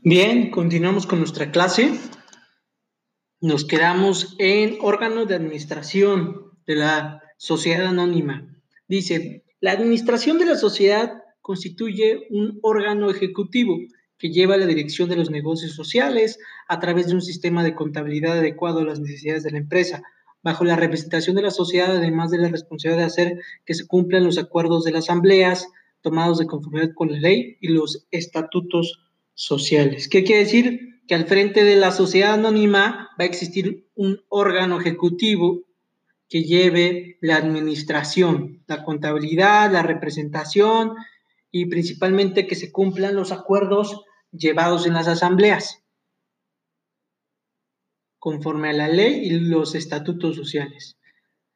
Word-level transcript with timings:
Bien, 0.00 0.50
continuamos 0.50 1.06
con 1.06 1.18
nuestra 1.18 1.50
clase. 1.50 1.92
Nos 3.40 3.64
quedamos 3.64 4.34
en 4.38 4.78
órgano 4.80 5.26
de 5.26 5.34
administración 5.34 6.52
de 6.66 6.76
la 6.76 7.22
sociedad 7.36 7.86
anónima. 7.86 8.48
Dice, 8.88 9.44
la 9.60 9.72
administración 9.72 10.38
de 10.38 10.46
la 10.46 10.56
sociedad 10.56 11.22
constituye 11.42 12.26
un 12.30 12.58
órgano 12.62 13.10
ejecutivo 13.10 13.76
que 14.18 14.30
lleva 14.30 14.56
la 14.56 14.66
dirección 14.66 15.10
de 15.10 15.16
los 15.16 15.30
negocios 15.30 15.72
sociales 15.72 16.38
a 16.68 16.80
través 16.80 17.08
de 17.08 17.14
un 17.14 17.20
sistema 17.20 17.62
de 17.62 17.74
contabilidad 17.74 18.38
adecuado 18.38 18.80
a 18.80 18.84
las 18.84 19.00
necesidades 19.00 19.42
de 19.42 19.50
la 19.50 19.58
empresa, 19.58 20.02
bajo 20.42 20.64
la 20.64 20.76
representación 20.76 21.36
de 21.36 21.42
la 21.42 21.50
sociedad, 21.50 21.94
además 21.94 22.30
de 22.30 22.38
la 22.38 22.48
responsabilidad 22.48 23.02
de 23.02 23.06
hacer 23.06 23.40
que 23.66 23.74
se 23.74 23.86
cumplan 23.86 24.24
los 24.24 24.38
acuerdos 24.38 24.84
de 24.84 24.92
las 24.92 25.04
asambleas 25.04 25.68
tomados 26.00 26.38
de 26.38 26.46
conformidad 26.46 26.94
con 26.94 27.10
la 27.10 27.18
ley 27.18 27.58
y 27.60 27.68
los 27.68 28.06
estatutos 28.10 29.05
sociales. 29.36 30.08
¿Qué 30.08 30.24
quiere 30.24 30.42
decir? 30.42 31.02
Que 31.06 31.14
al 31.14 31.26
frente 31.26 31.62
de 31.62 31.76
la 31.76 31.92
sociedad 31.92 32.34
anónima 32.34 33.10
va 33.20 33.22
a 33.22 33.28
existir 33.28 33.86
un 33.94 34.24
órgano 34.28 34.80
ejecutivo 34.80 35.62
que 36.28 36.42
lleve 36.42 37.18
la 37.20 37.36
administración, 37.36 38.64
la 38.66 38.82
contabilidad, 38.82 39.70
la 39.70 39.84
representación 39.84 40.94
y 41.52 41.66
principalmente 41.66 42.48
que 42.48 42.56
se 42.56 42.72
cumplan 42.72 43.14
los 43.14 43.30
acuerdos 43.30 44.02
llevados 44.32 44.86
en 44.86 44.94
las 44.94 45.06
asambleas 45.06 45.84
conforme 48.18 48.70
a 48.70 48.72
la 48.72 48.88
ley 48.88 49.20
y 49.22 49.30
los 49.38 49.76
estatutos 49.76 50.34
sociales. 50.34 50.98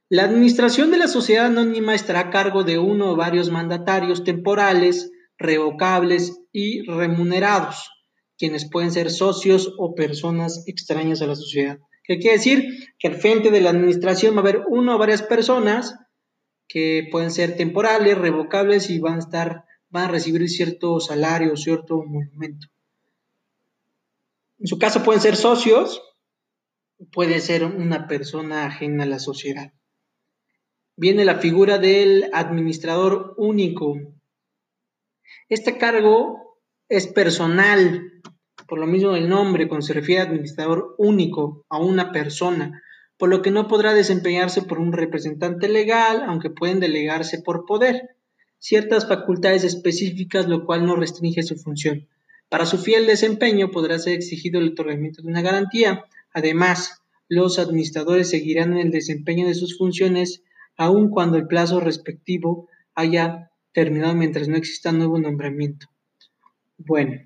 La 0.08 0.22
administración 0.22 0.92
de 0.92 0.98
la 0.98 1.08
sociedad 1.08 1.46
anónima 1.46 1.96
estará 1.96 2.20
a 2.20 2.30
cargo 2.30 2.62
de 2.62 2.78
uno 2.78 3.10
o 3.10 3.16
varios 3.16 3.50
mandatarios 3.50 4.22
temporales 4.22 5.10
revocables 5.40 6.42
y 6.52 6.82
remunerados, 6.82 7.90
quienes 8.38 8.70
pueden 8.70 8.92
ser 8.92 9.10
socios 9.10 9.74
o 9.78 9.94
personas 9.94 10.64
extrañas 10.68 11.22
a 11.22 11.26
la 11.26 11.34
sociedad. 11.34 11.78
¿Qué 12.04 12.18
quiere 12.18 12.36
decir? 12.36 12.64
Que 12.98 13.08
al 13.08 13.14
frente 13.14 13.50
de 13.50 13.60
la 13.60 13.70
administración 13.70 14.34
va 14.34 14.38
a 14.38 14.40
haber 14.42 14.62
una 14.68 14.94
o 14.94 14.98
varias 14.98 15.22
personas 15.22 15.96
que 16.68 17.08
pueden 17.10 17.30
ser 17.30 17.56
temporales, 17.56 18.18
revocables 18.18 18.90
y 18.90 19.00
van 19.00 19.14
a 19.14 19.18
estar, 19.18 19.64
van 19.88 20.04
a 20.04 20.12
recibir 20.12 20.48
cierto 20.48 21.00
salario, 21.00 21.56
cierto 21.56 22.02
monumento. 22.04 22.68
En 24.58 24.66
su 24.66 24.78
caso 24.78 25.02
pueden 25.02 25.22
ser 25.22 25.36
socios, 25.36 26.02
puede 27.12 27.40
ser 27.40 27.64
una 27.64 28.06
persona 28.06 28.66
ajena 28.66 29.04
a 29.04 29.06
la 29.06 29.18
sociedad. 29.18 29.72
Viene 30.96 31.24
la 31.24 31.38
figura 31.38 31.78
del 31.78 32.28
administrador 32.34 33.34
único, 33.38 33.96
este 35.50 35.76
cargo 35.76 36.58
es 36.88 37.08
personal, 37.08 38.22
por 38.68 38.78
lo 38.78 38.86
mismo 38.86 39.16
el 39.16 39.28
nombre, 39.28 39.68
cuando 39.68 39.86
se 39.86 39.92
refiere 39.92 40.22
a 40.22 40.24
administrador 40.24 40.94
único, 40.96 41.66
a 41.68 41.78
una 41.78 42.12
persona, 42.12 42.82
por 43.18 43.28
lo 43.28 43.42
que 43.42 43.50
no 43.50 43.68
podrá 43.68 43.92
desempeñarse 43.92 44.62
por 44.62 44.78
un 44.78 44.92
representante 44.92 45.68
legal, 45.68 46.22
aunque 46.26 46.50
pueden 46.50 46.80
delegarse 46.80 47.42
por 47.42 47.66
poder 47.66 48.16
ciertas 48.58 49.08
facultades 49.08 49.64
específicas, 49.64 50.46
lo 50.46 50.64
cual 50.64 50.86
no 50.86 50.94
restringe 50.94 51.42
su 51.42 51.56
función. 51.56 52.06
Para 52.48 52.64
su 52.64 52.78
fiel 52.78 53.06
desempeño 53.06 53.70
podrá 53.70 53.98
ser 53.98 54.14
exigido 54.14 54.60
el 54.60 54.70
otorgamiento 54.70 55.22
de 55.22 55.28
una 55.28 55.42
garantía. 55.42 56.04
Además, 56.32 57.02
los 57.28 57.58
administradores 57.58 58.30
seguirán 58.30 58.72
en 58.72 58.78
el 58.78 58.90
desempeño 58.90 59.46
de 59.46 59.54
sus 59.54 59.76
funciones 59.76 60.42
aun 60.76 61.10
cuando 61.10 61.36
el 61.36 61.46
plazo 61.46 61.80
respectivo 61.80 62.68
haya 62.94 63.49
terminado 63.72 64.14
mientras 64.14 64.48
no 64.48 64.56
exista 64.56 64.92
nuevo 64.92 65.18
nombramiento. 65.18 65.86
Bueno, 66.78 67.20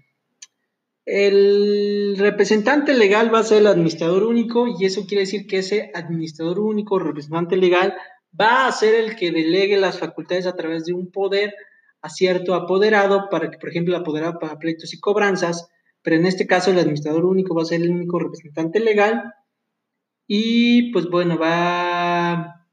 el 1.07 2.17
representante 2.19 2.95
legal 2.95 3.33
va 3.33 3.41
a 3.41 3.45
ser 3.45 3.59
el 3.59 3.67
administrador 3.67 4.25
único 4.25 4.67
y 4.67 4.87
eso 4.87 5.07
quiere 5.07 5.23
decir 5.23 5.47
que 5.47 5.59
ese 5.59 5.91
administrador 5.95 6.59
único, 6.61 6.99
representante 6.99 7.57
legal, 7.57 7.95
va 8.39 8.67
a 8.67 8.73
ser 8.73 8.95
el 8.95 9.17
que 9.17 9.31
delegue 9.31 9.77
las 9.77 9.99
facultades 9.99 10.47
a 10.47 10.57
través 10.57 10.85
de 10.85 10.95
un 10.95 11.11
poder 11.11 11.55
a 12.01 12.09
cierto 12.09 12.55
apoderado 12.55 13.29
para 13.31 13.51
que, 13.51 13.59
por 13.59 13.69
ejemplo, 13.71 13.95
el 13.95 14.01
apoderado 14.01 14.39
para 14.39 14.59
pleitos 14.59 14.93
y 14.93 15.01
cobranzas, 15.01 15.71
pero 16.03 16.17
en 16.17 16.27
este 16.27 16.47
caso 16.47 16.71
el 16.71 16.79
administrador 16.79 17.25
único 17.25 17.55
va 17.55 17.63
a 17.63 17.67
ser 17.67 17.81
el 17.81 17.91
único 17.91 18.19
representante 18.19 18.81
legal 18.81 19.33
y 20.27 20.93
pues 20.93 21.07
bueno, 21.07 21.39
va, 21.39 22.67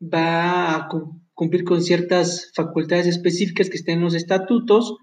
va 0.00 0.74
a 0.74 0.88
cumplir 1.36 1.64
con 1.64 1.82
ciertas 1.82 2.50
facultades 2.54 3.06
específicas 3.06 3.68
que 3.68 3.76
estén 3.76 3.98
en 3.98 4.04
los 4.04 4.14
estatutos, 4.14 4.96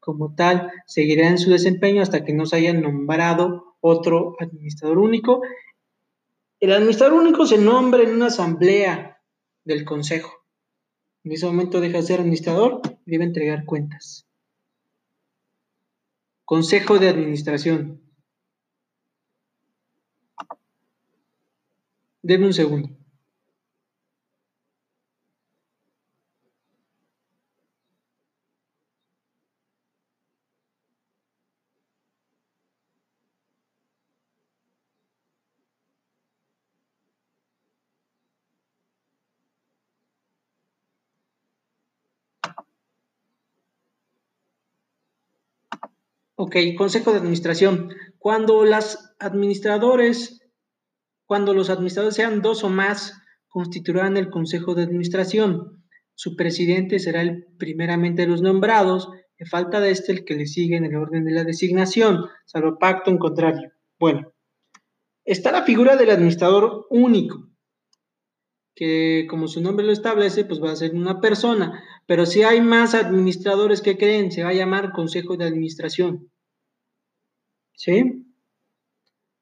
como 0.00 0.34
tal, 0.34 0.72
seguirá 0.86 1.28
en 1.28 1.36
su 1.36 1.50
desempeño 1.50 2.00
hasta 2.00 2.24
que 2.24 2.32
no 2.32 2.46
se 2.46 2.56
haya 2.56 2.72
nombrado 2.72 3.76
otro 3.80 4.36
administrador 4.40 4.98
único. 4.98 5.42
El 6.60 6.72
administrador 6.72 7.20
único 7.20 7.44
se 7.44 7.58
nombra 7.58 8.02
en 8.02 8.14
una 8.14 8.28
asamblea 8.28 9.20
del 9.64 9.84
consejo. 9.84 10.32
En 11.24 11.32
ese 11.32 11.44
momento 11.44 11.80
deja 11.80 11.98
de 11.98 12.04
ser 12.04 12.20
administrador 12.20 12.80
y 13.04 13.10
debe 13.10 13.24
entregar 13.24 13.66
cuentas. 13.66 14.26
Consejo 16.46 16.98
de 16.98 17.10
administración. 17.10 18.00
Deme 22.22 22.46
un 22.46 22.54
segundo. 22.54 22.95
Ok, 46.36 46.56
consejo 46.76 47.12
de 47.12 47.18
administración. 47.18 47.88
Cuando 48.18 48.64
las 48.64 49.14
administradores, 49.18 50.42
cuando 51.24 51.54
los 51.54 51.70
administradores 51.70 52.14
sean 52.14 52.42
dos 52.42 52.62
o 52.62 52.68
más, 52.68 53.14
constituirán 53.48 54.18
el 54.18 54.28
consejo 54.28 54.74
de 54.74 54.82
administración. 54.82 55.82
Su 56.14 56.36
presidente 56.36 56.98
será 56.98 57.22
el 57.22 57.46
primeramente 57.58 58.22
de 58.22 58.28
los 58.28 58.42
nombrados, 58.42 59.08
y 59.38 59.44
falta 59.44 59.80
de 59.80 59.90
este 59.90 60.12
el 60.12 60.24
que 60.24 60.34
le 60.34 60.46
sigue 60.46 60.76
en 60.76 60.84
el 60.84 60.96
orden 60.96 61.24
de 61.24 61.32
la 61.32 61.44
designación, 61.44 62.26
salvo 62.44 62.78
pacto 62.78 63.10
en 63.10 63.18
contrario. 63.18 63.72
Bueno, 63.98 64.32
está 65.24 65.52
la 65.52 65.62
figura 65.62 65.96
del 65.96 66.10
administrador 66.10 66.86
único, 66.90 67.48
que 68.74 69.26
como 69.28 69.48
su 69.48 69.60
nombre 69.60 69.84
lo 69.84 69.92
establece, 69.92 70.44
pues 70.44 70.62
va 70.62 70.72
a 70.72 70.76
ser 70.76 70.94
una 70.94 71.20
persona. 71.20 71.82
Pero 72.06 72.24
si 72.24 72.42
hay 72.42 72.60
más 72.60 72.94
administradores 72.94 73.80
que 73.80 73.98
creen, 73.98 74.30
se 74.30 74.44
va 74.44 74.50
a 74.50 74.54
llamar 74.54 74.92
Consejo 74.92 75.36
de 75.36 75.44
Administración. 75.44 76.30
¿Sí? 77.74 78.26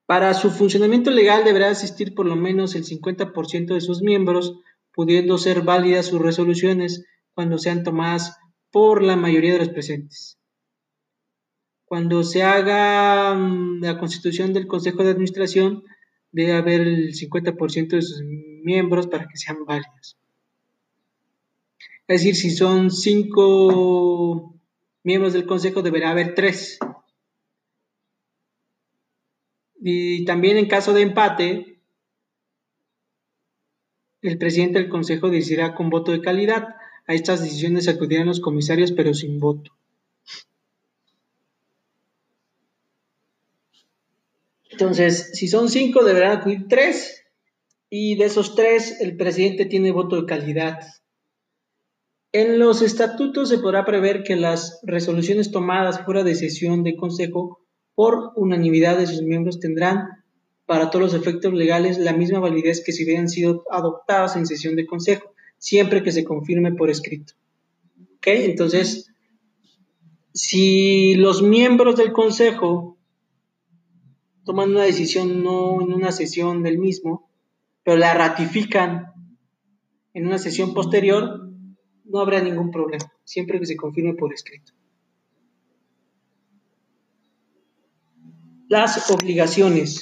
Para 0.05 0.33
su 0.33 0.51
funcionamiento 0.51 1.09
legal 1.09 1.43
deberá 1.43 1.69
asistir 1.69 2.13
por 2.13 2.25
lo 2.25 2.35
menos 2.35 2.75
el 2.75 2.83
50% 2.83 3.73
de 3.73 3.81
sus 3.81 4.01
miembros, 4.01 4.59
pudiendo 4.93 5.37
ser 5.37 5.61
válidas 5.61 6.07
sus 6.07 6.21
resoluciones 6.21 7.05
cuando 7.33 7.57
sean 7.57 7.83
tomadas 7.83 8.37
por 8.71 9.01
la 9.01 9.15
mayoría 9.15 9.53
de 9.53 9.59
los 9.59 9.69
presentes. 9.69 10.37
Cuando 11.85 12.23
se 12.23 12.43
haga 12.43 13.35
mm, 13.35 13.81
la 13.81 13.97
constitución 13.99 14.53
del 14.53 14.67
Consejo 14.67 15.03
de 15.03 15.11
Administración, 15.11 15.83
debe 16.31 16.53
haber 16.53 16.81
el 16.81 17.13
50% 17.13 17.95
de 17.95 18.01
sus 18.01 18.21
miembros 18.63 19.07
para 19.07 19.27
que 19.27 19.37
sean 19.37 19.65
válidos. 19.65 20.17
Es 22.07 22.21
decir, 22.21 22.35
si 22.35 22.51
son 22.51 22.91
cinco 22.91 24.55
miembros 25.03 25.33
del 25.33 25.47
consejo, 25.47 25.81
deberá 25.81 26.11
haber 26.11 26.35
tres. 26.35 26.77
Y 29.81 30.23
también 30.25 30.57
en 30.57 30.67
caso 30.67 30.93
de 30.93 31.01
empate, 31.01 31.79
el 34.21 34.37
presidente 34.37 34.79
del 34.79 34.89
consejo 34.89 35.29
decidirá 35.29 35.73
con 35.73 35.89
voto 35.89 36.11
de 36.11 36.21
calidad. 36.21 36.75
A 37.07 37.13
estas 37.13 37.41
decisiones 37.41 37.87
acudirán 37.87 38.27
los 38.27 38.39
comisarios, 38.39 38.91
pero 38.91 39.13
sin 39.13 39.39
voto. 39.39 39.71
Entonces, 44.69 45.31
si 45.33 45.47
son 45.47 45.69
cinco, 45.69 46.03
deberán 46.03 46.39
acudir 46.39 46.67
tres. 46.67 47.23
Y 47.89 48.15
de 48.15 48.25
esos 48.25 48.55
tres, 48.55 48.99
el 49.01 49.15
presidente 49.15 49.65
tiene 49.65 49.91
voto 49.91 50.21
de 50.21 50.25
calidad. 50.25 50.79
En 52.37 52.59
los 52.59 52.81
estatutos 52.81 53.47
se 53.47 53.59
podrá 53.59 53.85
prever 53.85 54.21
que 54.21 54.35
las 54.35 54.81
resoluciones 54.83 55.51
tomadas 55.51 56.03
fuera 56.03 56.21
de 56.21 56.35
sesión 56.35 56.83
de 56.83 56.97
consejo 56.97 57.61
por 57.93 58.33
unanimidad 58.35 58.97
de 58.97 59.07
sus 59.07 59.21
miembros 59.21 59.61
tendrán 59.61 60.25
para 60.65 60.89
todos 60.89 61.13
los 61.13 61.13
efectos 61.13 61.53
legales 61.53 61.97
la 61.97 62.11
misma 62.11 62.39
validez 62.39 62.83
que 62.83 62.91
si 62.91 63.05
hubieran 63.05 63.29
sido 63.29 63.63
adoptadas 63.71 64.35
en 64.35 64.47
sesión 64.47 64.75
de 64.75 64.85
consejo, 64.85 65.33
siempre 65.59 66.03
que 66.03 66.11
se 66.11 66.25
confirme 66.25 66.73
por 66.73 66.89
escrito. 66.89 67.35
¿Ok? 68.17 68.27
Entonces, 68.27 69.09
si 70.33 71.15
los 71.15 71.41
miembros 71.41 71.95
del 71.95 72.11
consejo 72.11 72.97
toman 74.43 74.71
una 74.71 74.83
decisión 74.83 75.41
no 75.41 75.81
en 75.81 75.93
una 75.93 76.11
sesión 76.11 76.63
del 76.63 76.79
mismo, 76.79 77.29
pero 77.85 77.95
la 77.95 78.13
ratifican 78.13 79.13
en 80.13 80.27
una 80.27 80.37
sesión 80.37 80.73
posterior, 80.73 81.44
no 82.05 82.19
habrá 82.19 82.41
ningún 82.41 82.71
problema, 82.71 83.11
siempre 83.23 83.59
que 83.59 83.65
se 83.65 83.75
confirme 83.75 84.13
por 84.13 84.33
escrito. 84.33 84.73
Las 88.67 89.11
obligaciones. 89.11 90.01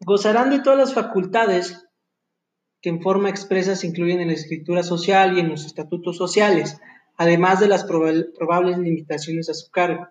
Gozarán 0.00 0.50
de 0.50 0.60
todas 0.60 0.78
las 0.78 0.94
facultades 0.94 1.86
que 2.80 2.88
en 2.88 3.00
forma 3.00 3.30
expresa 3.30 3.76
se 3.76 3.86
incluyen 3.86 4.20
en 4.20 4.26
la 4.26 4.34
escritura 4.34 4.82
social 4.82 5.36
y 5.36 5.40
en 5.40 5.48
los 5.48 5.64
estatutos 5.64 6.16
sociales, 6.16 6.80
además 7.16 7.60
de 7.60 7.68
las 7.68 7.84
probables 7.84 8.78
limitaciones 8.78 9.48
a 9.48 9.54
su 9.54 9.70
cargo. 9.70 10.08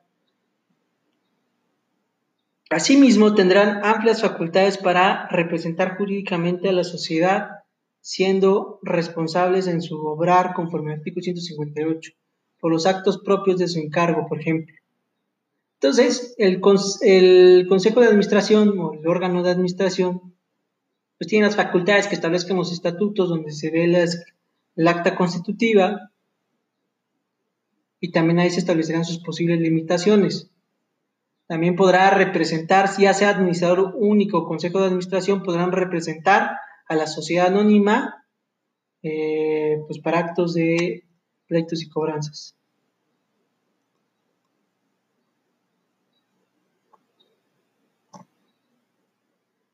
Asimismo, 2.70 3.36
tendrán 3.36 3.84
amplias 3.84 4.22
facultades 4.22 4.78
para 4.78 5.28
representar 5.28 5.98
jurídicamente 5.98 6.70
a 6.70 6.72
la 6.72 6.86
sociedad, 6.86 7.61
siendo 8.02 8.80
responsables 8.82 9.68
en 9.68 9.82
su 9.82 9.98
obrar 10.06 10.54
conforme 10.54 10.92
al 10.92 11.00
artículo 11.00 11.24
158, 11.24 12.12
por 12.60 12.72
los 12.72 12.86
actos 12.86 13.20
propios 13.20 13.60
de 13.60 13.68
su 13.68 13.80
encargo, 13.80 14.28
por 14.28 14.40
ejemplo. 14.42 14.76
Entonces, 15.76 16.36
el, 16.38 16.60
Consejo 16.62 18.02
de 18.02 18.08
Administración 18.08 18.78
o 18.78 18.94
el 18.94 19.08
órgano 19.08 19.42
de 19.42 19.52
administración, 19.52 20.36
pues 21.18 21.28
tiene 21.28 21.46
las 21.46 21.56
facultades 21.56 22.08
que 22.08 22.16
establezcan 22.16 22.58
los 22.58 22.72
estatutos 22.72 23.30
donde 23.30 23.52
se 23.52 23.72
ve 23.72 23.86
el 24.76 24.88
acta 24.88 25.16
constitutiva 25.16 26.12
y 28.00 28.12
también 28.12 28.40
ahí 28.40 28.50
se 28.50 28.60
establecerán 28.60 29.06
sus 29.06 29.20
posibles 29.20 29.60
limitaciones. 29.60 30.52
También 31.48 31.76
podrá 31.76 32.12
representar, 32.12 32.88
si 32.88 33.04
ya 33.04 33.14
sea 33.14 33.30
administrador 33.30 33.94
único 33.96 34.40
o 34.40 34.48
consejo 34.48 34.80
de 34.80 34.86
administración, 34.86 35.44
podrán 35.44 35.72
representar 35.72 36.52
a 36.92 36.96
la 36.96 37.08
sociedad 37.08 37.48
anónima 37.48 38.28
eh, 39.02 39.78
pues 39.88 40.00
para 40.00 40.20
actos 40.20 40.54
de 40.54 41.06
pleitos 41.48 41.82
y 41.82 41.90
cobranzas. 41.90 42.58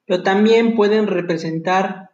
Pero 0.06 0.22
también 0.22 0.76
pueden 0.76 1.08
representar 1.08 2.12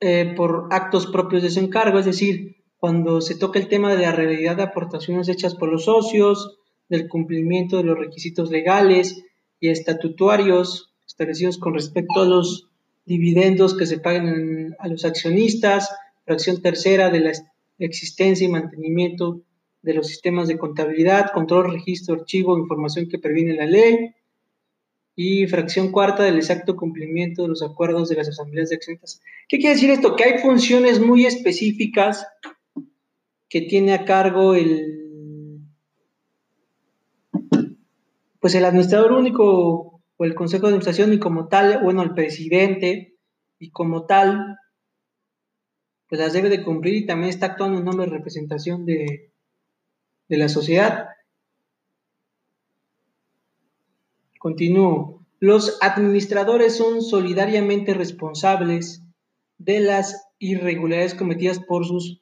eh, 0.00 0.34
por 0.36 0.66
actos 0.72 1.06
propios 1.06 1.44
de 1.44 1.50
su 1.50 1.60
encargo, 1.60 2.00
es 2.00 2.04
decir, 2.04 2.56
cuando 2.78 3.20
se 3.20 3.36
toca 3.36 3.60
el 3.60 3.68
tema 3.68 3.94
de 3.94 4.02
la 4.02 4.10
realidad 4.10 4.56
de 4.56 4.64
aportaciones 4.64 5.28
hechas 5.28 5.54
por 5.54 5.70
los 5.70 5.84
socios, 5.84 6.58
del 6.88 7.08
cumplimiento 7.08 7.76
de 7.76 7.84
los 7.84 7.96
requisitos 7.96 8.50
legales 8.50 9.24
y 9.60 9.68
estatutarios 9.68 10.92
establecidos 11.06 11.58
con 11.58 11.74
respecto 11.74 12.22
a 12.22 12.26
los 12.26 12.71
dividendos 13.04 13.76
que 13.76 13.86
se 13.86 13.98
paguen 13.98 14.74
a 14.78 14.88
los 14.88 15.04
accionistas, 15.04 15.94
fracción 16.24 16.62
tercera 16.62 17.10
de 17.10 17.20
la 17.20 17.32
existencia 17.78 18.46
y 18.46 18.50
mantenimiento 18.50 19.42
de 19.82 19.94
los 19.94 20.06
sistemas 20.06 20.48
de 20.48 20.58
contabilidad, 20.58 21.32
control, 21.32 21.72
registro, 21.72 22.14
archivo, 22.14 22.58
información 22.58 23.08
que 23.08 23.18
previene 23.18 23.54
la 23.54 23.66
ley, 23.66 24.14
y 25.14 25.46
fracción 25.46 25.92
cuarta 25.92 26.22
del 26.22 26.36
exacto 26.36 26.76
cumplimiento 26.76 27.42
de 27.42 27.48
los 27.48 27.62
acuerdos 27.62 28.08
de 28.08 28.16
las 28.16 28.28
asambleas 28.28 28.70
de 28.70 28.76
accionistas. 28.76 29.20
¿Qué 29.48 29.58
quiere 29.58 29.74
decir 29.74 29.90
esto? 29.90 30.16
Que 30.16 30.24
hay 30.24 30.38
funciones 30.38 31.00
muy 31.00 31.26
específicas 31.26 32.26
que 33.48 33.60
tiene 33.62 33.92
a 33.92 34.04
cargo 34.04 34.54
el 34.54 35.00
pues 38.40 38.56
el 38.56 38.64
administrador 38.64 39.12
único 39.12 39.91
el 40.24 40.34
consejo 40.34 40.62
de 40.62 40.68
administración 40.68 41.12
y 41.12 41.18
como 41.18 41.48
tal, 41.48 41.80
bueno, 41.82 42.02
el 42.02 42.14
presidente 42.14 43.16
y 43.58 43.70
como 43.70 44.06
tal, 44.06 44.58
pues 46.08 46.20
las 46.20 46.32
debe 46.32 46.48
de 46.48 46.62
cumplir 46.62 46.94
y 46.94 47.06
también 47.06 47.30
está 47.30 47.46
actuando 47.46 47.78
en 47.78 47.84
nombre 47.84 48.06
de 48.06 48.12
representación 48.12 48.84
de, 48.84 49.32
de 50.28 50.36
la 50.36 50.48
sociedad. 50.48 51.08
Continúo. 54.38 55.24
Los 55.40 55.78
administradores 55.80 56.76
son 56.76 57.02
solidariamente 57.02 57.94
responsables 57.94 59.02
de 59.58 59.80
las 59.80 60.28
irregularidades 60.38 61.14
cometidas 61.14 61.60
por 61.60 61.86
sus 61.86 62.20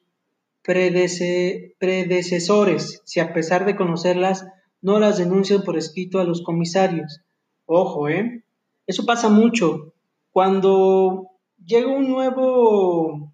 predecesores, 0.61 3.01
si 3.05 3.19
a 3.19 3.33
pesar 3.33 3.65
de 3.65 3.75
conocerlas 3.75 4.45
no 4.81 4.99
las 4.99 5.17
denuncian 5.17 5.63
por 5.63 5.77
escrito 5.77 6.19
a 6.19 6.23
los 6.23 6.43
comisarios. 6.43 7.21
Ojo, 7.65 8.09
¿eh? 8.09 8.43
Eso 8.87 9.05
pasa 9.05 9.29
mucho. 9.29 9.93
Cuando 10.31 11.29
llega 11.63 11.87
un 11.87 12.09
nuevo 12.09 13.33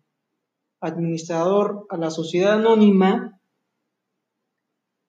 administrador 0.80 1.88
a 1.90 1.98
la 1.98 2.12
sociedad 2.12 2.54
anónima, 2.54 3.40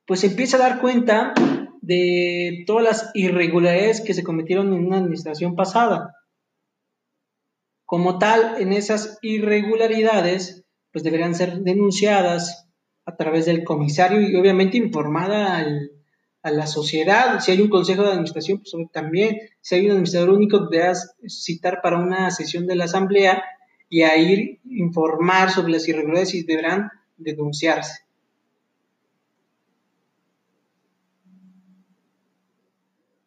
pues 0.07 0.25
empieza 0.25 0.57
a 0.57 0.61
dar 0.61 0.81
cuenta 0.81 1.35
de 1.83 2.65
todas 2.67 2.85
las 2.85 3.11
irregularidades 3.15 4.01
que 4.01 4.15
se 4.15 4.23
cometieron 4.23 4.73
en 4.73 4.87
una 4.87 4.99
administración 4.99 5.55
pasada. 5.55 6.15
Como 7.85 8.19
tal, 8.19 8.61
en 8.61 8.73
esas 8.73 9.19
irregularidades, 9.23 10.65
pues 10.93 11.05
deberían 11.05 11.35
ser 11.35 11.61
denunciadas 11.61 12.69
a 13.07 13.17
través 13.17 13.47
del 13.47 13.65
comisario 13.65 14.21
y 14.21 14.37
obviamente 14.37 14.77
informada 14.77 15.57
al, 15.57 15.98
a 16.43 16.51
la 16.51 16.67
sociedad. 16.67 17.41
Si 17.41 17.53
hay 17.53 17.61
un 17.61 17.69
consejo 17.69 18.03
de 18.03 18.11
administración, 18.11 18.59
pues 18.59 18.73
también. 18.93 19.39
Si 19.61 19.75
hay 19.75 19.87
un 19.87 19.93
administrador 19.93 20.31
único, 20.31 20.67
deberás 20.67 21.15
citar 21.27 21.81
para 21.83 21.99
una 21.99 22.31
sesión 22.31 22.67
de 22.67 22.77
la 22.77 22.85
asamblea 22.85 23.43
y 23.89 24.03
a 24.03 24.17
ir 24.17 24.61
informar 24.65 25.51
sobre 25.51 25.73
las 25.73 25.89
irregularidades 25.89 26.35
y 26.35 26.45
deberán 26.45 26.91
denunciarse. 27.17 28.03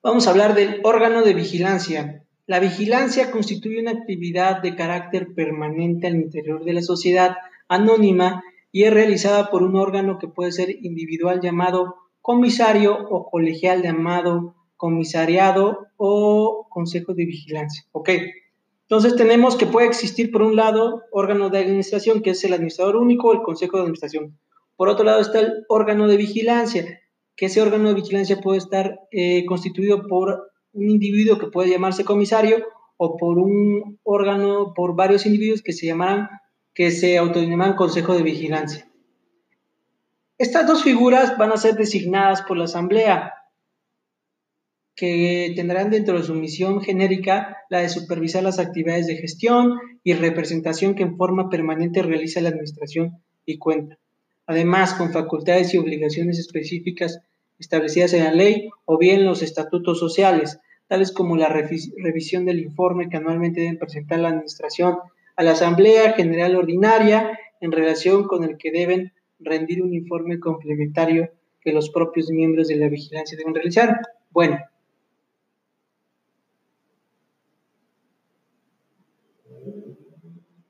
Vamos 0.04 0.26
a 0.26 0.32
hablar 0.32 0.56
del 0.56 0.82
órgano 0.84 1.22
de 1.22 1.34
vigilancia. 1.34 2.24
La 2.48 2.60
vigilancia 2.60 3.30
constituye 3.30 3.80
una 3.80 3.92
actividad 3.92 4.62
de 4.62 4.76
carácter 4.76 5.34
permanente 5.36 6.08
al 6.08 6.16
interior 6.16 6.64
de 6.64 6.74
la 6.74 6.82
sociedad 6.82 7.38
anónima 7.68 8.44
y 8.72 8.84
es 8.84 8.94
realizada 8.94 9.52
por 9.52 9.62
un 9.62 9.76
órgano 9.76 10.18
que 10.18 10.28
puede 10.28 10.52
ser 10.52 10.70
individual 10.84 11.40
llamado 11.40 12.01
comisario 12.22 12.98
o 13.10 13.30
colegial 13.30 13.82
llamado 13.82 14.56
comisariado 14.78 15.88
o 15.98 16.68
consejo 16.70 17.14
de 17.14 17.26
vigilancia. 17.26 17.84
¿Ok? 17.92 18.10
Entonces 18.84 19.16
tenemos 19.16 19.56
que 19.56 19.68
puede 19.68 19.88
existir 19.88 20.32
por 20.32 20.42
un 20.42 20.56
lado 20.56 21.04
órgano 21.12 21.50
de 21.50 21.60
administración, 21.60 22.22
que 22.22 22.32
es 22.32 22.44
el 22.44 22.54
administrador 22.54 22.98
único, 22.98 23.32
el 23.32 23.42
consejo 23.42 23.78
de 23.78 23.84
administración. 23.84 24.38
Por 24.76 24.90
otro 24.90 25.06
lado 25.06 25.22
está 25.22 25.40
el 25.40 25.64
órgano 25.70 26.08
de 26.08 26.18
vigilancia, 26.18 27.00
que 27.38 27.46
ese 27.46 27.62
órgano 27.62 27.90
de 27.90 27.96
vigilancia 27.96 28.42
puede 28.42 28.58
estar 28.58 29.00
eh, 29.12 29.46
constituido 29.46 30.08
por 30.08 30.52
un 30.74 30.90
individuo 30.90 31.38
que 31.38 31.48
puede 31.48 31.70
llamarse 31.70 32.04
comisario 32.04 32.66
o 32.98 33.18
por 33.18 33.38
un 33.38 34.00
órgano, 34.04 34.74
por 34.76 34.96
varios 34.96 35.26
individuos 35.26 35.62
que 35.62 35.74
se 35.74 35.86
llamarán, 35.86 36.28
que 36.74 36.92
se 36.92 37.18
autodenoman 37.18 37.76
consejo 37.76 38.14
de 38.14 38.24
vigilancia. 38.24 38.91
Estas 40.42 40.66
dos 40.66 40.82
figuras 40.82 41.38
van 41.38 41.52
a 41.52 41.58
ser 41.58 41.76
designadas 41.76 42.42
por 42.42 42.58
la 42.58 42.64
Asamblea, 42.64 43.32
que 44.96 45.54
tendrán 45.56 45.92
dentro 45.92 46.18
de 46.18 46.24
su 46.24 46.34
misión 46.34 46.82
genérica 46.82 47.58
la 47.70 47.82
de 47.82 47.90
supervisar 47.90 48.42
las 48.42 48.58
actividades 48.58 49.06
de 49.06 49.18
gestión 49.18 49.78
y 50.04 50.14
representación 50.14 50.96
que 50.96 51.04
en 51.04 51.16
forma 51.16 51.52
permanente 51.52 52.02
realiza 52.02 52.42
la 52.42 52.50
Administración 52.50 53.22
y 53.46 53.60
cuenta. 53.60 54.00
Además, 54.48 54.96
con 54.96 55.14
facultades 55.14 55.76
y 55.76 55.78
obligaciones 55.78 56.40
específicas 56.40 57.20
establecidas 57.60 58.14
en 58.14 58.24
la 58.24 58.34
ley 58.34 58.72
o 58.86 58.98
bien 58.98 59.28
los 59.28 59.44
estatutos 59.44 60.00
sociales, 60.00 60.58
tales 60.88 61.12
como 61.12 61.38
la 61.38 61.50
revisión 61.50 62.46
del 62.46 62.62
informe 62.62 63.10
que 63.10 63.18
anualmente 63.18 63.62
deben 63.62 63.78
presentar 63.78 64.18
la 64.18 64.30
Administración 64.30 64.98
a 65.36 65.44
la 65.44 65.52
Asamblea 65.52 66.14
General 66.14 66.56
Ordinaria 66.56 67.38
en 67.60 67.72
relación 67.72 68.24
con 68.24 68.44
el 68.44 68.58
que 68.58 68.72
deben 68.72 69.14
rendir 69.44 69.82
un 69.82 69.94
informe 69.94 70.40
complementario 70.40 71.32
que 71.62 71.74
los 71.74 71.90
propios 71.90 72.30
miembros 72.30 72.68
de 72.68 72.76
la 72.76 72.90
vigilancia 72.90 73.38
deben 73.38 73.54
realizar. 73.54 74.00
Bueno, 74.32 74.60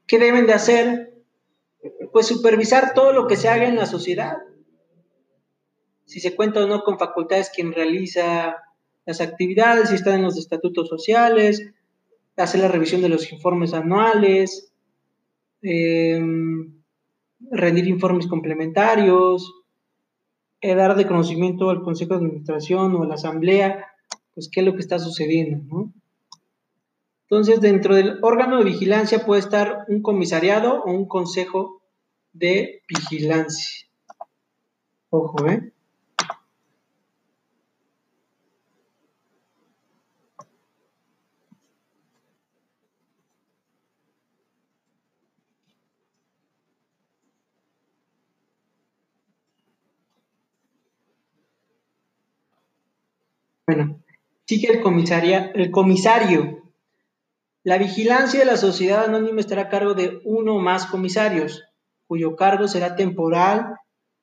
¿qué 0.08 0.20
deben 0.20 0.48
de 0.48 0.54
hacer? 0.54 1.14
Pues 2.12 2.28
supervisar 2.28 2.94
todo 2.94 3.14
lo 3.14 3.28
que 3.28 3.38
se 3.38 3.48
haga 3.48 3.68
en 3.68 3.78
la 3.78 3.86
sociedad. 3.86 4.38
Si 6.06 6.20
se 6.20 6.36
cuenta 6.36 6.64
o 6.64 6.68
no 6.68 6.84
con 6.84 7.00
facultades 7.00 7.50
quien 7.56 7.72
realiza 7.72 8.58
las 9.06 9.22
actividades, 9.22 9.90
si 9.90 9.96
están 9.96 10.16
en 10.16 10.24
los 10.24 10.38
estatutos 10.38 10.90
sociales, 10.90 11.72
hacer 12.36 12.62
la 12.62 12.68
revisión 12.68 13.02
de 13.02 13.10
los 13.10 13.32
informes 13.32 13.74
anuales, 13.74 14.74
eh, 15.62 16.20
rendir 17.50 17.88
informes 17.88 18.28
complementarios, 18.28 19.52
eh, 20.62 20.76
dar 20.76 20.96
de 20.96 21.08
conocimiento 21.08 21.70
al 21.70 21.82
Consejo 21.82 22.14
de 22.14 22.26
Administración 22.26 22.96
o 22.96 23.04
a 23.04 23.08
la 23.08 23.16
Asamblea, 23.16 23.88
pues 24.34 24.50
qué 24.52 24.60
es 24.60 24.66
lo 24.66 24.74
que 24.74 24.82
está 24.82 25.00
sucediendo, 25.00 25.64
¿no? 25.68 25.94
Entonces, 27.24 27.62
dentro 27.62 27.96
del 27.96 28.20
órgano 28.22 28.58
de 28.58 28.66
vigilancia 28.66 29.26
puede 29.26 29.40
estar 29.40 29.86
un 29.88 30.02
comisariado 30.02 30.84
o 30.84 30.92
un 30.92 31.08
consejo 31.08 31.82
de 32.34 32.84
vigilancia. 32.88 33.88
Ojo, 35.10 35.48
¿eh? 35.48 35.72
Bueno, 53.74 54.04
sigue 54.46 54.70
el, 54.70 54.82
comisaria, 54.82 55.50
el 55.56 55.72
comisario. 55.72 56.74
La 57.64 57.78
vigilancia 57.78 58.42
de 58.42 58.46
la 58.46 58.58
sociedad 58.58 59.06
anónima 59.06 59.40
estará 59.40 59.62
a 59.62 59.70
cargo 59.70 59.94
de 59.94 60.20
uno 60.26 60.58
o 60.58 60.60
más 60.60 60.88
comisarios, 60.88 61.64
cuyo 62.06 62.36
cargo 62.36 62.68
será 62.68 62.98
temporal 62.98 63.76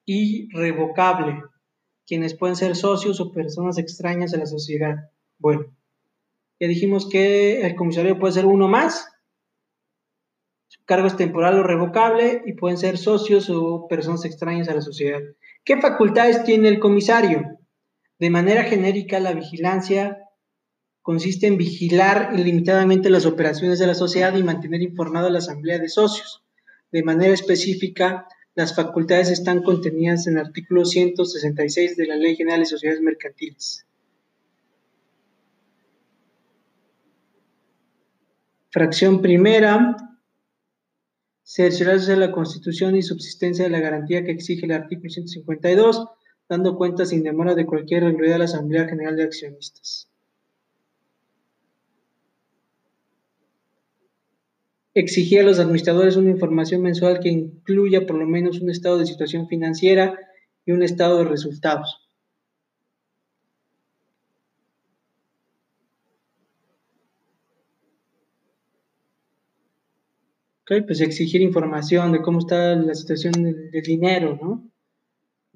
y 0.04 0.54
revocable, 0.54 1.42
quienes 2.06 2.36
pueden 2.36 2.56
ser 2.56 2.76
socios 2.76 3.20
o 3.20 3.32
personas 3.32 3.78
extrañas 3.78 4.34
a 4.34 4.36
la 4.36 4.44
sociedad. 4.44 4.96
Bueno, 5.38 5.74
ya 6.60 6.68
dijimos 6.68 7.08
que 7.08 7.62
el 7.62 7.74
comisario 7.74 8.18
puede 8.18 8.34
ser 8.34 8.44
uno 8.44 8.68
más, 8.68 9.08
su 10.66 10.84
cargo 10.84 11.06
es 11.06 11.16
temporal 11.16 11.58
o 11.58 11.62
revocable 11.62 12.42
y 12.44 12.52
pueden 12.52 12.76
ser 12.76 12.98
socios 12.98 13.48
o 13.48 13.88
personas 13.88 14.26
extrañas 14.26 14.68
a 14.68 14.74
la 14.74 14.82
sociedad. 14.82 15.20
¿Qué 15.64 15.80
facultades 15.80 16.44
tiene 16.44 16.68
el 16.68 16.78
comisario? 16.78 17.57
De 18.18 18.30
manera 18.30 18.64
genérica, 18.64 19.20
la 19.20 19.32
vigilancia 19.32 20.18
consiste 21.02 21.46
en 21.46 21.56
vigilar 21.56 22.32
ilimitadamente 22.34 23.10
las 23.10 23.26
operaciones 23.26 23.78
de 23.78 23.86
la 23.86 23.94
sociedad 23.94 24.34
y 24.36 24.42
mantener 24.42 24.82
informada 24.82 25.28
a 25.28 25.30
la 25.30 25.38
asamblea 25.38 25.78
de 25.78 25.88
socios. 25.88 26.42
De 26.90 27.02
manera 27.02 27.32
específica, 27.32 28.26
las 28.54 28.74
facultades 28.74 29.30
están 29.30 29.62
contenidas 29.62 30.26
en 30.26 30.34
el 30.34 30.46
artículo 30.46 30.84
166 30.84 31.96
de 31.96 32.06
la 32.06 32.16
Ley 32.16 32.34
General 32.34 32.60
de 32.60 32.66
Sociedades 32.66 33.00
Mercantiles. 33.00 33.86
Fracción 38.70 39.22
primera, 39.22 39.96
cerciorarse 41.42 42.10
de 42.10 42.18
la 42.18 42.32
Constitución 42.32 42.96
y 42.96 43.02
subsistencia 43.02 43.64
de 43.64 43.70
la 43.70 43.80
garantía 43.80 44.24
que 44.24 44.32
exige 44.32 44.66
el 44.66 44.72
artículo 44.72 45.08
152 45.08 46.06
dando 46.48 46.76
cuenta 46.76 47.04
sin 47.04 47.22
demora 47.22 47.54
de 47.54 47.66
cualquier 47.66 48.02
irregularidad 48.02 48.36
a 48.36 48.38
la 48.38 48.44
Asamblea 48.46 48.88
General 48.88 49.16
de 49.16 49.24
Accionistas. 49.24 50.08
Exigir 54.94 55.40
a 55.40 55.44
los 55.44 55.58
administradores 55.60 56.16
una 56.16 56.30
información 56.30 56.82
mensual 56.82 57.20
que 57.20 57.28
incluya 57.28 58.06
por 58.06 58.16
lo 58.16 58.26
menos 58.26 58.60
un 58.60 58.70
estado 58.70 58.98
de 58.98 59.06
situación 59.06 59.46
financiera 59.46 60.18
y 60.64 60.72
un 60.72 60.82
estado 60.82 61.18
de 61.18 61.24
resultados. 61.24 62.08
Ok, 70.62 70.84
pues 70.86 71.00
exigir 71.00 71.40
información 71.40 72.12
de 72.12 72.20
cómo 72.20 72.40
está 72.40 72.74
la 72.74 72.94
situación 72.94 73.32
del 73.32 73.82
dinero, 73.82 74.38
¿no? 74.42 74.68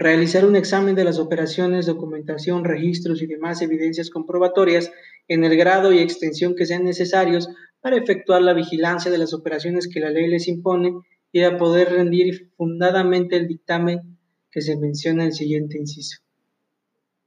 Realizar 0.02 0.44
un 0.44 0.56
examen 0.56 0.94
de 0.94 1.04
las 1.04 1.18
operaciones, 1.18 1.86
documentación, 1.86 2.64
registros 2.64 3.22
y 3.22 3.26
demás 3.26 3.62
evidencias 3.62 4.10
comprobatorias 4.10 4.90
en 5.28 5.44
el 5.44 5.56
grado 5.56 5.92
y 5.92 6.00
extensión 6.00 6.54
que 6.54 6.66
sean 6.66 6.84
necesarios 6.84 7.48
para 7.80 7.96
efectuar 7.96 8.42
la 8.42 8.52
vigilancia 8.52 9.10
de 9.10 9.18
las 9.18 9.32
operaciones 9.32 9.88
que 9.88 10.00
la 10.00 10.10
ley 10.10 10.28
les 10.28 10.48
impone 10.48 10.94
y 11.32 11.42
a 11.42 11.56
poder 11.56 11.90
rendir 11.90 12.50
fundadamente 12.56 13.36
el 13.36 13.48
dictamen 13.48 14.18
que 14.50 14.60
se 14.60 14.76
menciona 14.76 15.22
en 15.22 15.28
el 15.28 15.34
siguiente 15.34 15.78
inciso. 15.78 16.18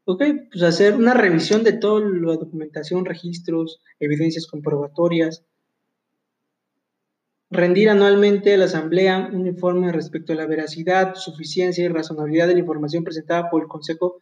Ok, 0.06 0.24
pues 0.52 0.64
hacer 0.64 0.94
una 0.94 1.16
revisión 1.16 1.64
de 1.64 1.74
toda 1.74 2.02
la 2.02 2.34
documentación, 2.34 3.06
registros, 3.06 3.82
evidencias 4.00 4.46
comprobatorias, 4.46 5.44
rendir 7.56 7.90
anualmente 7.90 8.54
a 8.54 8.58
la 8.58 8.66
Asamblea 8.66 9.30
un 9.34 9.48
informe 9.48 9.92
respecto 9.92 10.34
a 10.34 10.36
la 10.36 10.46
veracidad, 10.46 11.16
suficiencia 11.16 11.84
y 11.84 11.88
razonabilidad 11.88 12.48
de 12.48 12.54
la 12.54 12.60
información 12.60 13.04
presentada 13.04 13.50
por 13.50 13.64
el 13.64 13.68
Consejo 13.68 14.22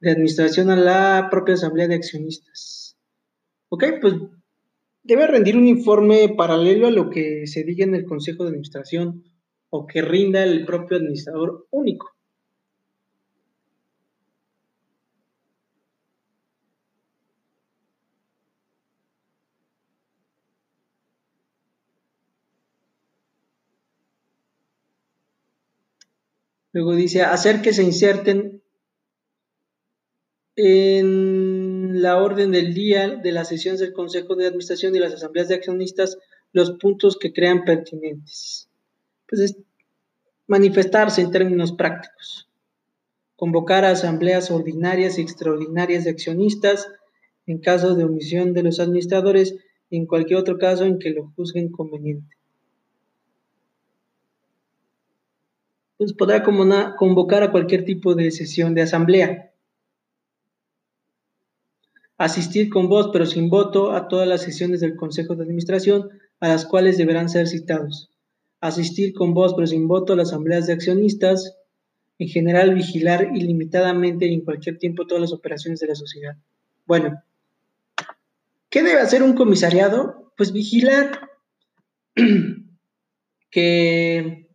de 0.00 0.10
Administración 0.10 0.70
a 0.70 0.76
la 0.76 1.28
propia 1.30 1.54
Asamblea 1.54 1.88
de 1.88 1.94
Accionistas. 1.94 2.96
Ok, 3.68 3.84
pues 4.00 4.14
debe 5.02 5.26
rendir 5.26 5.56
un 5.56 5.66
informe 5.66 6.34
paralelo 6.36 6.88
a 6.88 6.90
lo 6.90 7.10
que 7.10 7.46
se 7.46 7.64
diga 7.64 7.84
en 7.84 7.94
el 7.94 8.04
Consejo 8.04 8.42
de 8.42 8.50
Administración 8.50 9.24
o 9.70 9.86
que 9.86 10.02
rinda 10.02 10.42
el 10.42 10.64
propio 10.64 10.96
administrador 10.96 11.66
único. 11.70 12.10
Luego 26.72 26.94
dice, 26.94 27.22
hacer 27.22 27.62
que 27.62 27.72
se 27.72 27.82
inserten 27.82 28.62
en 30.56 32.02
la 32.02 32.18
orden 32.18 32.52
del 32.52 32.74
día 32.74 33.16
de 33.16 33.32
las 33.32 33.48
sesiones 33.48 33.80
del 33.80 33.92
Consejo 33.92 34.36
de 34.36 34.46
Administración 34.46 34.94
y 34.94 34.98
las 34.98 35.14
asambleas 35.14 35.48
de 35.48 35.54
accionistas 35.54 36.18
los 36.52 36.72
puntos 36.72 37.16
que 37.18 37.32
crean 37.32 37.64
pertinentes. 37.64 38.68
Pues 39.28 39.42
es 39.42 39.56
manifestarse 40.46 41.20
en 41.20 41.30
términos 41.30 41.72
prácticos. 41.72 42.48
Convocar 43.36 43.84
a 43.84 43.92
asambleas 43.92 44.50
ordinarias 44.50 45.18
y 45.18 45.22
extraordinarias 45.22 46.04
de 46.04 46.10
accionistas 46.10 46.88
en 47.46 47.58
caso 47.58 47.94
de 47.94 48.04
omisión 48.04 48.52
de 48.52 48.62
los 48.62 48.80
administradores 48.80 49.54
y 49.88 49.96
en 49.96 50.06
cualquier 50.06 50.38
otro 50.38 50.58
caso 50.58 50.84
en 50.84 50.98
que 50.98 51.10
lo 51.10 51.32
juzguen 51.36 51.70
conveniente. 51.70 52.36
Pues 56.00 56.14
podrá 56.14 56.42
convocar 56.42 57.42
a 57.42 57.50
cualquier 57.50 57.84
tipo 57.84 58.14
de 58.14 58.30
sesión 58.30 58.74
de 58.74 58.80
asamblea. 58.80 59.52
Asistir 62.16 62.70
con 62.70 62.88
voz 62.88 63.10
pero 63.12 63.26
sin 63.26 63.50
voto 63.50 63.92
a 63.92 64.08
todas 64.08 64.26
las 64.26 64.40
sesiones 64.40 64.80
del 64.80 64.96
Consejo 64.96 65.34
de 65.34 65.42
Administración 65.42 66.08
a 66.40 66.48
las 66.48 66.64
cuales 66.64 66.96
deberán 66.96 67.28
ser 67.28 67.46
citados. 67.48 68.08
Asistir 68.62 69.12
con 69.12 69.34
voz 69.34 69.52
pero 69.52 69.66
sin 69.66 69.88
voto 69.88 70.14
a 70.14 70.16
las 70.16 70.28
asambleas 70.28 70.66
de 70.66 70.72
accionistas. 70.72 71.58
En 72.18 72.28
general, 72.28 72.74
vigilar 72.74 73.36
ilimitadamente 73.36 74.26
y 74.26 74.32
en 74.32 74.40
cualquier 74.40 74.78
tiempo 74.78 75.06
todas 75.06 75.20
las 75.20 75.34
operaciones 75.34 75.80
de 75.80 75.88
la 75.88 75.94
sociedad. 75.94 76.34
Bueno, 76.86 77.22
¿qué 78.70 78.82
debe 78.82 79.00
hacer 79.00 79.22
un 79.22 79.34
comisariado? 79.34 80.32
Pues 80.34 80.50
vigilar 80.50 81.28
que 83.50 84.49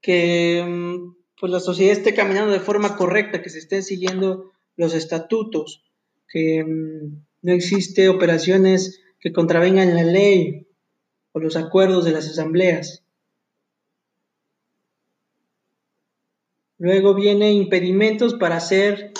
que 0.00 0.64
mm, 0.66 1.14
pues 1.38 1.52
la 1.52 1.60
sociedad 1.60 1.92
esté 1.92 2.14
caminando 2.14 2.52
de 2.52 2.60
forma 2.60 2.96
correcta, 2.96 3.42
que 3.42 3.50
se 3.50 3.58
estén 3.58 3.82
siguiendo 3.82 4.52
los 4.76 4.94
estatutos, 4.94 5.84
que 6.28 6.64
mm, 6.64 7.24
no 7.42 7.52
existe 7.52 8.08
operaciones 8.08 9.02
que 9.18 9.32
contravengan 9.32 9.94
la 9.94 10.04
ley 10.04 10.66
o 11.32 11.40
los 11.40 11.56
acuerdos 11.56 12.04
de 12.04 12.12
las 12.12 12.28
asambleas. 12.28 13.02
Luego 16.78 17.14
viene 17.14 17.52
impedimentos 17.52 18.34
para 18.34 18.58
ser 18.58 19.12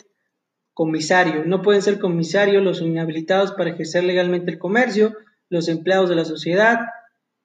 comisario. 0.73 1.45
No 1.45 1.61
pueden 1.61 1.83
ser 1.83 1.99
comisarios 1.99 2.63
los 2.65 2.81
inhabilitados 2.81 3.53
para 3.53 3.71
ejercer 3.71 4.05
legalmente 4.05 4.51
el 4.51 4.59
comercio, 4.59 5.15
los 5.51 5.69
empleados 5.69 6.09
de 6.09 6.17
la 6.17 6.25
sociedad 6.25 6.79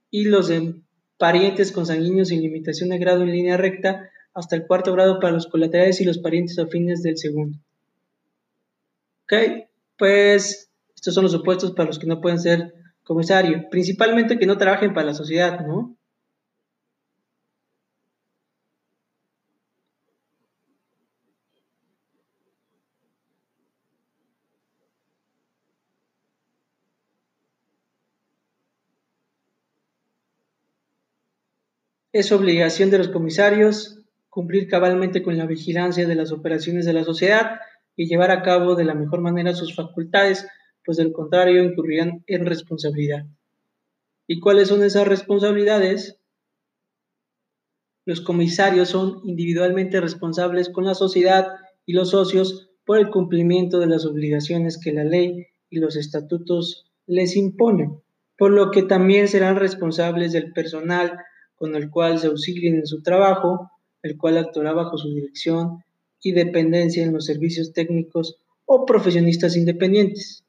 y 0.10 0.24
los 0.24 0.50
em, 0.50 0.85
parientes 1.18 1.72
consanguíneos 1.72 2.30
sin 2.30 2.42
limitación 2.42 2.90
de 2.90 2.98
grado 2.98 3.24
en 3.24 3.32
línea 3.32 3.58
recta 3.58 4.10
hasta 4.34 4.56
el 4.56 4.68
cuarto 4.68 4.92
grado 4.94 5.20
para 5.20 5.34
los 5.34 5.48
colaterales 5.48 6.02
y 6.02 6.06
los 6.06 6.20
parientes 6.20 6.60
afines 6.60 7.02
del 7.02 7.18
segundo. 7.18 7.58
Ok, 9.24 9.34
pues 9.98 10.70
estos 10.94 11.14
son 11.14 11.24
los 11.24 11.32
supuestos 11.32 11.72
para 11.72 11.88
los 11.88 12.00
que 12.00 12.08
no 12.08 12.22
pueden 12.22 12.40
ser 12.40 12.74
comisario, 13.04 13.70
principalmente 13.70 14.38
que 14.38 14.46
no 14.46 14.58
trabajen 14.58 14.94
para 14.94 15.08
la 15.08 15.14
sociedad, 15.14 15.66
¿no? 15.66 15.96
Es 32.16 32.32
obligación 32.32 32.92
de 32.92 32.98
los 32.98 33.10
comisarios 33.10 34.00
cumplir 34.30 34.70
cabalmente 34.70 35.22
con 35.22 35.38
la 35.38 35.46
vigilancia 35.46 36.08
de 36.08 36.16
las 36.16 36.32
operaciones 36.32 36.86
de 36.86 36.94
la 36.94 37.04
sociedad 37.04 37.60
y 37.94 38.08
llevar 38.08 38.32
a 38.32 38.42
cabo 38.42 38.76
de 38.76 38.86
la 38.86 38.96
mejor 38.96 39.20
manera 39.20 39.54
sus 39.54 39.76
facultades, 39.76 40.48
pues 40.86 40.96
del 40.96 41.12
contrario 41.12 41.62
incurrirán 41.62 42.24
en 42.28 42.46
responsabilidad. 42.46 43.26
¿Y 44.28 44.40
cuáles 44.40 44.70
son 44.70 44.82
esas 44.86 45.06
responsabilidades? 45.06 46.18
Los 48.06 48.22
comisarios 48.22 48.88
son 48.88 49.20
individualmente 49.26 50.00
responsables 50.00 50.70
con 50.70 50.86
la 50.86 50.96
sociedad 50.96 51.48
y 51.86 51.92
los 51.92 52.12
socios 52.12 52.70
por 52.86 52.98
el 52.98 53.10
cumplimiento 53.10 53.78
de 53.78 53.88
las 53.88 54.06
obligaciones 54.06 54.80
que 54.82 54.94
la 54.94 55.04
ley 55.04 55.48
y 55.70 55.80
los 55.80 55.98
estatutos 55.98 56.90
les 57.08 57.36
imponen, 57.36 58.00
por 58.38 58.52
lo 58.52 58.72
que 58.72 58.84
también 58.84 59.28
serán 59.28 59.58
responsables 59.58 60.32
del 60.32 60.54
personal 60.54 61.20
con 61.56 61.76
el 61.76 61.90
cual 61.90 62.20
se 62.20 62.28
auxilien 62.28 62.76
en 62.76 62.88
su 62.88 63.02
trabajo, 63.02 63.72
el 64.04 64.18
cual 64.18 64.38
actuará 64.38 64.74
bajo 64.74 64.98
su 64.98 65.10
dirección 65.14 65.84
y 66.22 66.32
dependencia 66.32 67.04
en 67.04 67.14
los 67.14 67.26
servicios 67.26 67.74
técnicos 67.74 68.38
o 68.66 68.86
profesionistas 68.86 69.56
independientes. 69.56 70.46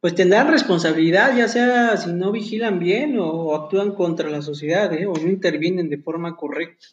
Pues 0.00 0.14
tendrán 0.14 0.48
responsabilidad, 0.48 1.36
ya 1.36 1.48
sea 1.48 1.96
si 1.96 2.12
no 2.12 2.30
vigilan 2.30 2.78
bien 2.78 3.18
o, 3.18 3.54
actúan 3.56 3.94
contra 3.94 4.30
la 4.30 4.42
sociedad 4.42 4.92
¿eh? 4.92 5.06
o 5.06 5.12
no 5.12 5.28
intervienen 5.28 5.88
de 5.88 5.98
forma 5.98 6.36
correcta. 6.36 6.86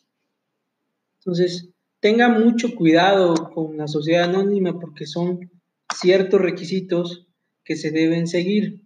Entonces, 1.20 1.70
tenga 2.05 2.29
mucho 2.29 2.75
cuidado 2.75 3.33
con 3.51 3.77
la 3.77 3.88
sociedad 3.88 4.25
anónima 4.25 4.79
porque 4.79 5.07
son 5.07 5.50
ciertos 5.91 6.39
requisitos 6.39 7.25
que 7.63 7.75
se 7.75 7.89
deben 7.89 8.27
seguir. 8.27 8.83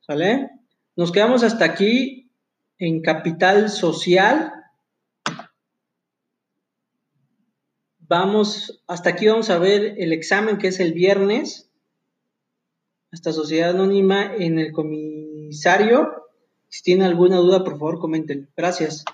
¿Sale? 0.00 0.50
Nos 0.94 1.12
quedamos 1.12 1.44
hasta 1.44 1.64
aquí 1.64 2.30
en 2.76 3.00
capital 3.00 3.70
social. 3.70 4.52
Vamos, 8.00 8.82
hasta 8.86 9.08
aquí 9.08 9.28
vamos 9.28 9.48
a 9.48 9.56
ver 9.56 9.94
el 9.96 10.12
examen 10.12 10.58
que 10.58 10.68
es 10.68 10.78
el 10.78 10.92
viernes. 10.92 11.70
Esta 13.12 13.32
sociedad 13.32 13.70
anónima 13.70 14.30
en 14.36 14.58
el 14.58 14.72
comisario. 14.72 16.28
Si 16.68 16.82
tienen 16.82 17.06
alguna 17.06 17.38
duda, 17.38 17.64
por 17.64 17.78
favor, 17.78 17.98
comenten. 17.98 18.50
Gracias. 18.54 19.06